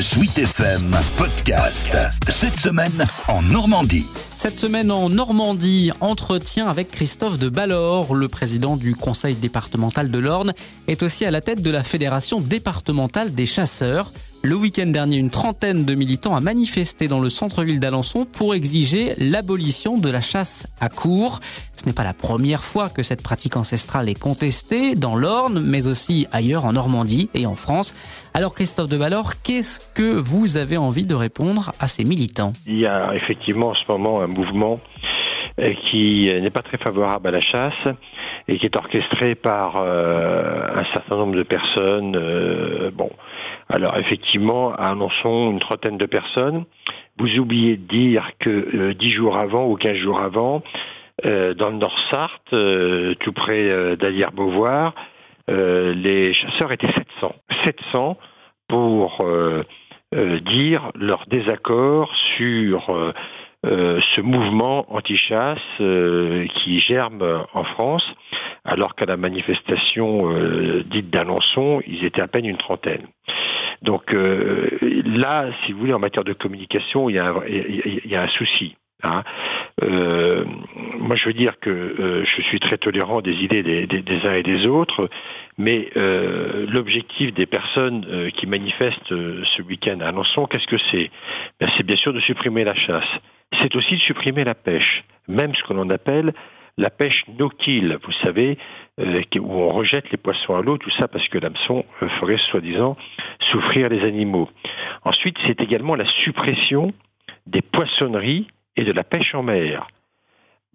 [0.00, 1.96] Sweet FM Podcast.
[2.28, 4.06] Cette semaine en Normandie.
[4.32, 10.18] Cette semaine en Normandie, entretien avec Christophe de Ballor, le président du conseil départemental de
[10.20, 10.54] l'Orne,
[10.86, 14.12] est aussi à la tête de la fédération départementale des chasseurs.
[14.42, 19.14] Le week-end dernier, une trentaine de militants a manifesté dans le centre-ville d'Alençon pour exiger
[19.18, 21.40] l'abolition de la chasse à cours.
[21.74, 25.88] Ce n'est pas la première fois que cette pratique ancestrale est contestée dans l'Orne, mais
[25.88, 27.94] aussi ailleurs en Normandie et en France.
[28.32, 28.98] Alors Christophe de
[29.42, 32.52] qu'est-ce que vous avez envie de répondre à ces militants?
[32.66, 34.78] Il y a effectivement en ce moment un mouvement
[35.82, 37.74] qui n'est pas très favorable à la chasse
[38.46, 42.16] et qui est orchestré par euh, un certain nombre de personnes.
[42.16, 43.10] Euh, bon,
[43.68, 46.64] alors effectivement, Alençon, une trentaine de personnes.
[47.18, 50.62] Vous oubliez de dire que dix jours avant ou quinze jours avant,
[51.24, 52.54] dans le Nord-Sarthe,
[53.18, 54.94] tout près d'Alière-Beauvoir,
[55.48, 57.34] les chasseurs étaient 700.
[57.64, 58.18] 700
[58.68, 59.26] pour
[60.12, 63.12] dire leur désaccord sur euh,
[63.64, 68.04] ce mouvement anti-chasse euh, qui germe en France,
[68.64, 73.06] alors qu'à la manifestation euh, dite d'Alençon, ils étaient à peine une trentaine.
[73.82, 78.16] Donc là, si vous voulez, en matière de communication, il y a un, il y
[78.16, 78.76] a un souci.
[79.04, 79.22] Hein.
[79.80, 84.66] moi, je veux dire que je suis très tolérant des idées des, uns et des
[84.66, 85.08] autres,
[85.56, 91.10] mais l'objectif des personnes qui manifestent ce week-end à Alençon, qu'est-ce que c'est?
[91.60, 93.08] Ben, C'est bien sûr de supprimer la chasse
[93.60, 96.32] c'est aussi de supprimer la pêche, même ce que l'on appelle
[96.76, 98.56] la pêche no-kill, vous savez,
[99.00, 102.38] euh, où on rejette les poissons à l'eau, tout ça parce que l'hameçon euh, ferait
[102.38, 102.96] soi-disant
[103.50, 104.48] souffrir les animaux.
[105.04, 106.92] Ensuite, c'est également la suppression
[107.48, 108.46] des poissonneries
[108.78, 109.88] et de la pêche en mer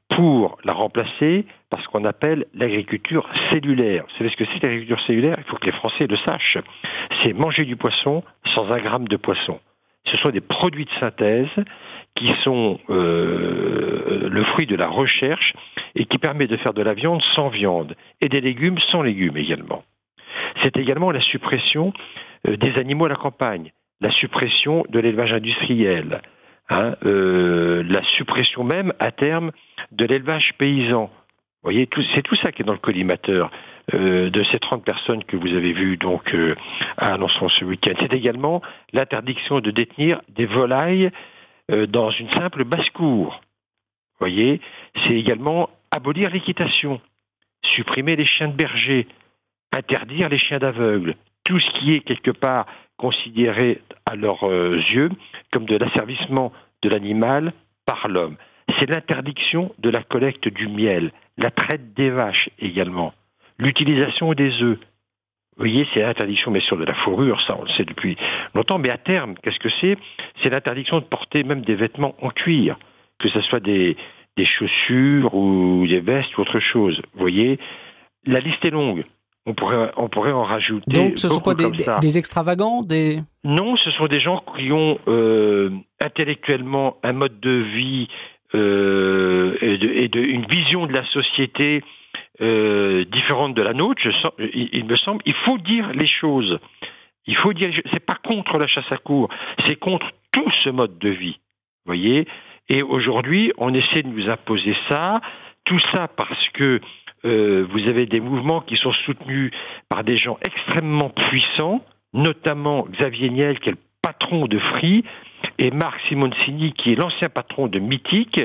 [0.09, 4.04] pour la remplacer par ce qu'on appelle l'agriculture cellulaire.
[4.08, 5.36] Vous savez ce que c'est l'agriculture cellulaire?
[5.40, 6.60] Il faut que les Français le sachent.
[7.22, 8.23] C'est manger du poisson
[8.54, 9.60] sans un gramme de poisson
[10.06, 11.50] ce sont des produits de synthèse
[12.16, 15.54] qui sont euh, le fruit de la recherche
[15.95, 19.38] et qui permet de faire de la viande sans viande et des légumes sans légumes
[19.38, 19.83] également.
[20.61, 21.94] C'est également la suppression
[22.48, 26.22] euh, des animaux à la campagne, la suppression de l'élevage industriel,
[26.70, 29.52] hein, euh, la suppression même à terme
[29.92, 31.06] de l'élevage paysan.
[31.06, 33.52] Vous voyez, c'est tout ça qui est dans le collimateur.
[33.94, 36.56] Euh, de ces 30 personnes que vous avez vues donc euh,
[36.96, 37.92] à ce week-end.
[38.00, 38.62] C'est également
[38.94, 41.12] l'interdiction de détenir des volailles
[41.90, 43.42] dans une simple basse-cour.
[44.20, 44.62] Voyez,
[45.04, 47.02] c'est également abolir l'équitation,
[47.66, 49.08] supprimer les chiens de berger,
[49.76, 52.66] interdire les chiens d'aveugle, tout ce qui est quelque part
[52.98, 55.09] considéré à leurs yeux
[55.52, 57.54] comme de l'asservissement de l'animal
[57.86, 58.37] par l'homme.
[58.80, 63.14] C'est l'interdiction de la collecte du miel, la traite des vaches également
[63.59, 64.80] l'utilisation des œufs.
[65.55, 68.17] Vous voyez, c'est l'interdiction, bien sûr, de la fourrure, ça on le sait depuis
[68.55, 69.98] longtemps, mais à terme, qu'est-ce que c'est?
[70.42, 72.77] C'est l'interdiction de porter même des vêtements en cuir,
[73.20, 73.95] que ce soit des,
[74.36, 76.99] des chaussures ou des vestes ou autre chose.
[77.14, 77.59] Vous voyez,
[78.26, 79.05] la liste est longue.
[79.45, 80.93] On pourrait, on pourrait en rajouter.
[80.93, 83.20] Donc, ce sont quoi des, des, extravagants des...
[83.43, 88.08] Non, ce sont des gens qui ont euh, intellectuellement un mode de vie
[88.55, 91.83] euh, et, de, et de, une vision de la société
[92.42, 96.59] euh, différente de la nôtre, je sens, il, me semble, il faut dire les choses.
[97.26, 99.30] Il faut dire, c'est pas contre la chasse à cours,
[99.65, 101.39] c'est contre tout ce mode de vie.
[101.86, 102.27] Voyez?
[102.70, 105.21] Et aujourd'hui, on essaie de nous imposer ça,
[105.65, 106.80] tout ça parce que
[107.26, 109.52] euh, vous avez des mouvements qui sont soutenus
[109.89, 111.82] par des gens extrêmement puissants,
[112.14, 115.04] notamment Xavier Niel, qui est le patron de Free,
[115.58, 118.42] et Marc Simoncini, qui est l'ancien patron de Mythique,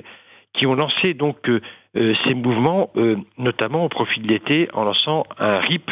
[0.52, 1.60] qui ont lancé donc euh,
[1.96, 5.90] euh, ces mouvements, euh, notamment au profit de l'été, en lançant un RIP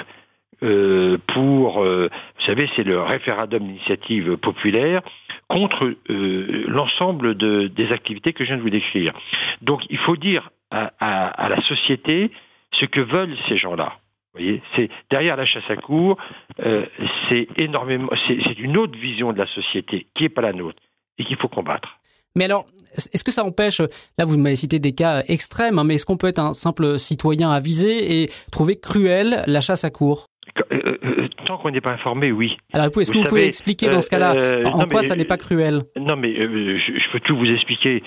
[1.27, 5.03] pour, vous savez, c'est le référendum d'initiative populaire
[5.49, 9.13] contre l'ensemble de, des activités que je viens de vous décrire.
[9.61, 12.31] Donc il faut dire à, à la société
[12.79, 13.99] ce que veulent ces gens-là.
[14.33, 16.19] Voyez, c'est derrière la chasse à cours,
[16.59, 20.83] c'est énormément, c'est une autre vision de la société qui n'est pas la nôtre
[21.19, 21.99] et qu'il faut combattre.
[22.37, 22.67] Mais alors,
[23.13, 23.81] est-ce que ça empêche,
[24.19, 26.99] là vous m'avez cité des cas extrêmes, hein, mais est-ce qu'on peut être un simple
[26.99, 30.27] citoyen avisé et trouver cruel la chasse à cours
[30.73, 32.59] euh, euh, Tant qu'on n'est pas informé, oui.
[32.73, 35.39] Alors, est-ce que vous pouvez expliquer dans ce cas-là euh, en quoi ça n'est pas
[35.39, 35.83] cruel?
[35.97, 38.03] Non, mais je, peux tout vous expliquer.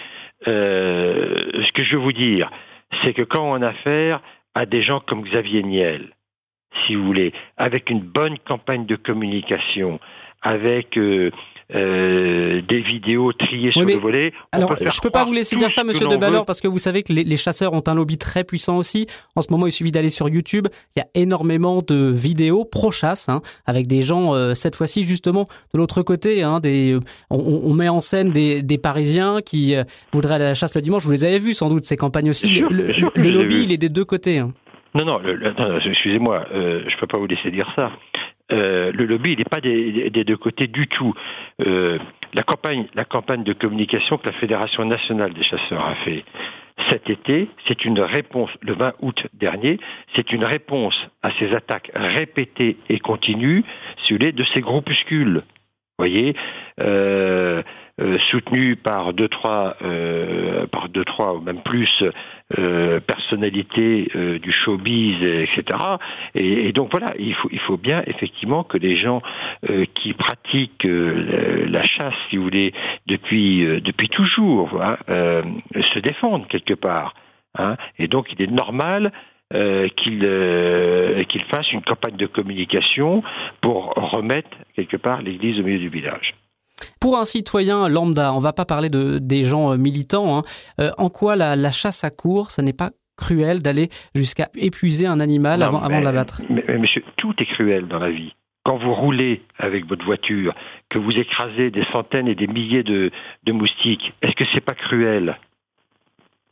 [0.45, 2.51] ce que je veux vous dire,
[3.03, 4.21] c'est que quand on a affaire
[4.55, 6.13] à des gens comme Xavier Niel,
[6.85, 9.99] si vous voulez, avec une bonne campagne de communication,
[10.41, 11.31] avec euh,
[11.71, 14.31] des vidéos triées sur le volet.
[14.51, 17.03] alors, je peux pas vous laisser dire ça, Monsieur de Ballor, parce que vous savez
[17.03, 19.07] que les, chasseurs ont un lobby très puissant aussi.
[19.35, 20.67] En ce moment, il suffit d'aller sur YouTube.
[20.95, 25.45] Il y a énormément de vidéos pro-chasse, hein, avec des gens, euh, cette fois-ci, justement,
[25.73, 26.43] de l'autre côté.
[26.43, 26.99] Hein, des, euh,
[27.29, 29.75] on, met en scène des, des Parisiens qui
[30.11, 31.03] voudraient aller à la chasse le dimanche.
[31.03, 32.47] Vous les avez vus, sans doute, ces campagnes aussi.
[32.47, 34.39] le, lobby, il est des deux côtés.
[34.39, 34.53] Hein.
[34.95, 35.21] Non, non,
[35.85, 37.91] excusez-moi, euh, je peux pas vous laisser dire ça.
[38.51, 41.13] Euh, le lobby, il n'est pas des, deux côtés du tout.
[41.65, 41.97] Euh,
[42.33, 46.23] la campagne, la campagne de communication que la Fédération nationale des chasseurs a fait
[46.89, 49.79] cet été, c'est une réponse, le 20 août dernier,
[50.15, 53.63] c'est une réponse à ces attaques répétées et continues,
[54.03, 55.43] sur les de ces groupuscules.
[55.43, 56.35] Vous voyez,
[56.79, 57.61] euh,
[58.31, 62.03] soutenu par deux trois euh, par deux trois ou même plus
[62.57, 65.77] euh, personnalités euh, du showbiz etc
[66.35, 69.21] et, donc voilà il faut il faut bien effectivement que les gens
[69.93, 72.73] qui pratiquent la chasse si vous voulez
[73.07, 77.13] depuis depuis toujours hein, se défendent quelque part
[77.57, 79.11] hein, et donc il est normal
[79.51, 80.19] qu'il
[81.27, 83.23] qu'il fasse une campagne de communication
[83.61, 86.35] pour remettre quelque part l'église au milieu du village.
[86.99, 90.37] Pour un citoyen lambda, on va pas parler de des gens euh, militants.
[90.37, 90.43] Hein,
[90.79, 95.19] euh, en quoi la, chasse à court, ça n'est pas cruel d'aller jusqu'à épuiser un
[95.19, 98.33] animal avant, avant de l'abattre mais, monsieur, tout est cruel dans la vie.
[98.63, 100.53] Quand vous roulez avec votre voiture,
[100.89, 103.11] que vous écrasez des centaines et des milliers de,
[103.51, 105.37] moustiques, est-ce que c'est pas cruel?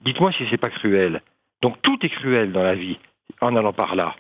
[0.01, 1.21] Dites-moi si c'est pas cruel.
[1.62, 2.97] Donc tout est cruel dans la vie
[3.41, 4.15] en allant par là.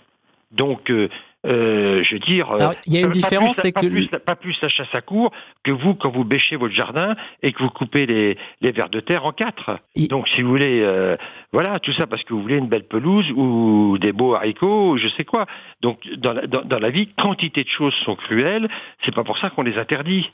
[0.51, 1.09] Donc euh,
[1.47, 4.69] euh, je veux dire, euh, il y a une différence, c'est que pas plus la
[4.69, 5.31] chasse à court
[5.63, 8.99] que vous quand vous bêchez votre jardin et que vous coupez les, les vers de
[8.99, 9.79] terre en quatre.
[10.09, 11.15] Donc, si vous voulez, euh,
[11.53, 14.97] voilà, tout ça parce que vous voulez une belle pelouse ou des beaux haricots, ou
[14.97, 15.45] je sais quoi.
[15.81, 18.67] Donc, dans la, dans, dans la vie, quantité de choses sont cruelles.
[19.03, 20.29] C'est pas pour ça qu'on les interdit.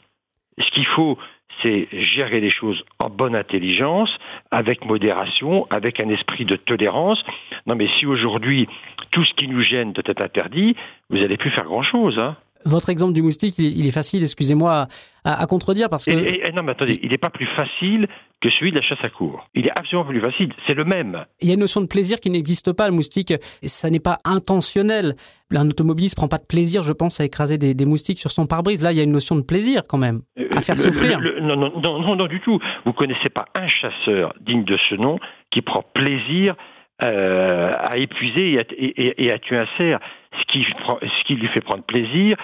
[0.59, 1.17] Ce qu'il faut,
[1.61, 4.17] c'est gérer les choses en bonne intelligence,
[4.51, 7.23] avec modération, avec un esprit de tolérance.
[7.67, 8.67] Non, mais si aujourd'hui
[9.11, 10.75] tout ce qui nous gêne doit être interdit,
[11.09, 12.17] vous n'allez plus faire grand-chose.
[12.19, 12.35] Hein.
[12.65, 14.87] Votre exemple du moustique, il est facile, excusez-moi,
[15.23, 16.51] à, contredire parce que.
[16.51, 18.07] non, mais attendez, il n'est pas plus facile
[18.41, 19.47] que celui de la chasse à cour.
[19.53, 21.25] Il est absolument plus facile, c'est le même.
[21.41, 23.33] Il y a une notion de plaisir qui n'existe pas, le moustique,
[23.63, 25.15] ça n'est pas intentionnel.
[25.55, 28.81] Un automobiliste prend pas de plaisir, je pense, à écraser des, moustiques sur son pare-brise.
[28.81, 30.21] Là, il y a une notion de plaisir quand même,
[30.51, 31.19] à faire souffrir.
[31.19, 32.59] non, non, non, non, du tout.
[32.85, 35.19] Vous connaissez pas un chasseur digne de ce nom
[35.51, 36.55] qui prend plaisir
[37.03, 39.99] euh, à épuiser et à, tuer un cerf.
[40.39, 42.37] Ce qui, ce qui lui fait prendre plaisir,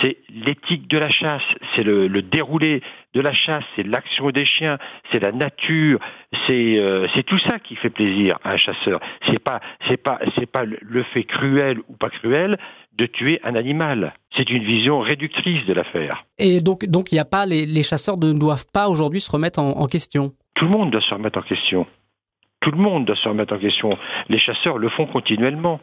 [0.00, 1.42] c'est l'éthique de la chasse,
[1.74, 2.82] c'est le, déroulé
[3.14, 4.78] de la chasse, c'est l'action des chiens,
[5.10, 6.00] c'est la nature,
[6.50, 9.00] euh, c'est tout ça qui fait plaisir à un chasseur.
[9.26, 12.56] C'est pas c'est pas c'est pas le fait cruel ou pas cruel
[12.94, 14.14] de tuer un animal.
[14.36, 16.24] C'est une vision réductrice de l'affaire.
[16.38, 19.60] Et donc donc il a pas les, les, chasseurs ne doivent pas aujourd'hui se remettre
[19.60, 20.32] en question?
[20.54, 21.86] Tout le monde doit se remettre en question.
[22.60, 23.90] Tout le monde doit se remettre en question.
[24.28, 25.80] Les chasseurs le font continuellement.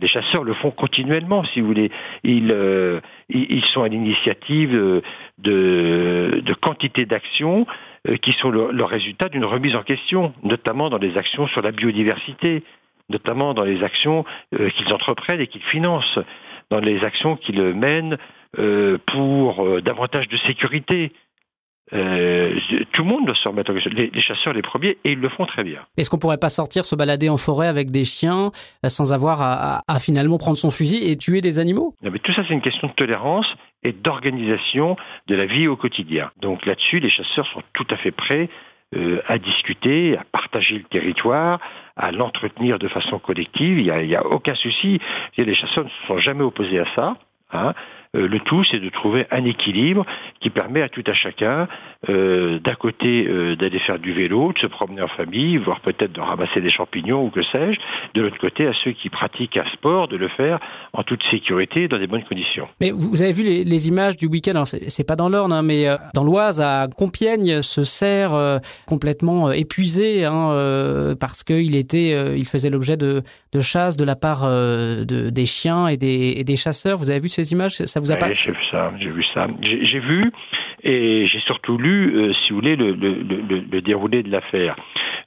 [0.00, 1.90] Les chasseurs le font continuellement, si vous voulez.
[2.22, 5.02] Ils, euh, ils sont à l'initiative
[5.38, 7.66] de, de quantité d'actions
[8.08, 11.72] euh, qui sont le, résultat d'une remise en question, notamment dans les actions sur la
[11.72, 12.62] biodiversité,
[13.08, 14.24] notamment dans les actions
[14.54, 16.18] euh, qu'ils entreprennent et qu'ils financent,
[16.70, 18.18] dans les actions qu'ils mènent
[19.06, 21.12] pour davantage de sécurité,
[21.92, 22.58] euh,
[22.92, 23.92] tout le monde doit se remettre en question.
[23.94, 25.80] Les, chasseurs les premiers, et ils le font très bien.
[25.96, 28.50] Est-ce qu'on pourrait pas sortir, se balader en forêt avec des chiens
[28.84, 31.94] euh, sans avoir à, finalement prendre son fusil et tuer des animaux?
[32.02, 33.46] Mais Tout ça, c'est une question de tolérance
[33.82, 34.96] et d'organisation
[35.28, 36.30] de la vie au quotidien.
[36.40, 38.48] Donc là-dessus, les chasseurs sont tout à fait prêts
[38.96, 41.60] euh, à discuter, à partager le territoire,
[41.96, 43.78] à l'entretenir de façon collective.
[43.78, 44.98] Il n'y a, aucun souci.
[45.36, 47.16] Les chasseurs ne se sont jamais opposés à ça.
[47.52, 47.74] Hein.
[48.16, 50.04] Euh, le tout, c'est de trouver un équilibre
[50.40, 51.68] qui permet à tout à chacun,
[52.08, 56.12] euh, d'un côté, euh, d'aller faire du vélo, de se promener en famille, voire peut-être
[56.12, 57.80] de ramasser des champignons ou que sais-je,
[58.14, 60.60] de l'autre côté, à ceux qui pratiquent un sport, de le faire
[60.92, 62.68] en toute sécurité, dans des bonnes conditions.
[62.80, 66.22] Mais vous avez vu les, images du week-end, c'est pas dans l'Orne, hein, mais dans
[66.22, 68.32] l'Oise, à Compiègne, ce cerf
[68.86, 74.48] complètement épuisé, hein, parce qu'il était, il faisait l'objet de, de chasse de la part
[74.48, 76.98] de, des chiens et des, et des chasseurs.
[76.98, 77.76] Vous avez vu ces images?
[77.78, 79.46] J'ai vu ça, j'ai vu ça.
[79.62, 80.32] J'ai vu
[80.82, 84.76] et j'ai surtout lu, euh, si vous voulez, le, déroulé de l'affaire.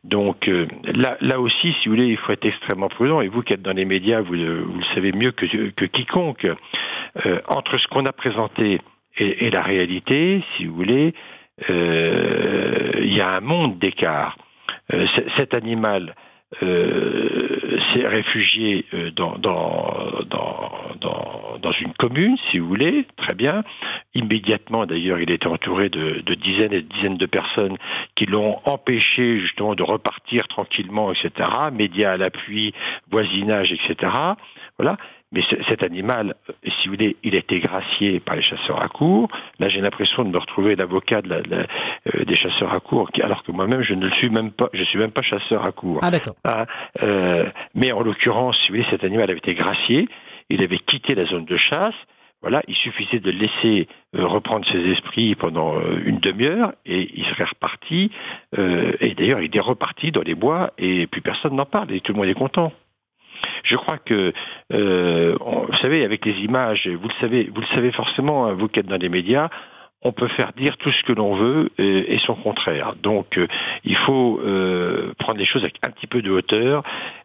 [0.04, 3.22] Donc euh, là, là aussi, si vous voulez, il faut être extrêmement prudent.
[3.22, 4.66] Et vous qui êtes dans les médias, vous, le
[4.96, 6.48] savez mieux que, quiconque.
[7.26, 8.80] Euh, entre ce qu'on a présenté
[9.18, 11.14] et, la réalité, si vous voulez,
[11.68, 14.38] il y a un monde d'écart.
[15.38, 16.16] cet animal
[16.60, 23.64] s'est réfugié dans, dans, dans, dans une commune, si vous voulez, très bien.
[24.14, 27.78] Immédiatement, d'ailleurs, il était entouré de, de, dizaines et de dizaines de personnes
[28.16, 31.50] qui l'ont empêché justement de repartir tranquillement, etc.
[31.72, 32.74] Médias à l'appui,
[33.10, 34.12] voisinage, etc.
[34.78, 34.98] Voilà.
[35.34, 38.90] Mais cet animal, euh, si vous voulez, il a été gracié par les chasseurs à
[38.90, 39.30] court.
[39.60, 43.44] Là, j'ai l'impression de me retrouver l'avocat de la, euh, des chasseurs à court, alors
[43.44, 44.70] que moi-même, je ne le suis même pas.
[44.74, 46.00] Je suis même pas chasseur à court.
[46.02, 46.36] Ah d'accord.
[46.44, 46.66] Ah,
[47.02, 50.10] euh, mais en l'occurrence, si vous voulez, cet animal avait été gracié.
[50.50, 51.96] Il avait quitté la zone de chasse.
[52.42, 57.24] Voilà, il suffisait de le laisser euh, reprendre ses esprits pendant une demi-heure et il
[57.26, 58.12] serait reparti.
[58.58, 62.14] et d'ailleurs, il est reparti dans les bois et plus personne n'en parle et tout
[62.14, 62.74] le monde est content.
[63.64, 64.34] Je crois que,
[64.74, 68.68] euh, vous savez, avec les images, vous le savez, vous le savez forcément, hein, vous
[68.68, 69.50] qui êtes dans les médias,
[70.04, 72.96] on peut faire dire tout ce que l'on veut et, son contraire.
[73.04, 73.48] Donc, euh,
[73.84, 76.84] il faut euh, prendre les choses avec un petit peu de hauteur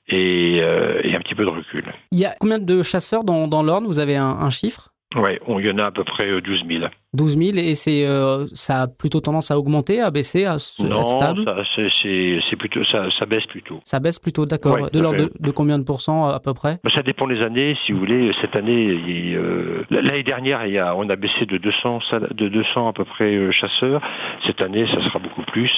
[0.09, 1.85] et, un petit peu de recul.
[2.13, 3.87] Il y a combien de chasseurs dans, dans l'Orne?
[3.87, 4.91] Vous avez un chiffre?
[5.17, 6.87] Oui, il y en a à peu près 12 000.
[7.15, 11.01] 12 000 et c'est euh, ça a plutôt tendance à augmenter, à baisser, à, non,
[11.01, 11.45] être stable.
[11.75, 13.81] c'est plutôt ça, ça, baisse plutôt.
[13.85, 14.91] Ça baisse plutôt, d'accord.
[14.91, 16.79] de l'ordre de, combien de pourcents à peu près?
[16.95, 17.77] Ça dépend des années.
[17.85, 21.57] Si vous voulez, cette année, euh, l'année dernière, il y a, on a baissé de
[21.57, 22.01] 200
[22.33, 24.03] de 200 à peu près euh, chasseurs.
[24.45, 25.73] Cette année, ça sera beaucoup plus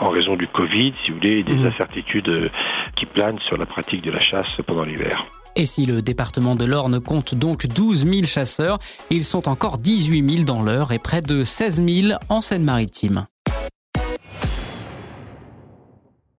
[0.00, 1.66] en raison du Covid, si vous voulez, et des mmh.
[1.66, 2.50] incertitudes
[2.94, 5.24] qui planent sur la pratique de la chasse pendant l'hiver.
[5.56, 8.78] Et si le département de l'Orne compte donc 12 000 chasseurs,
[9.10, 13.26] ils sont encore 18 000 dans l'Eure et près de 16 000 en Seine-Maritime.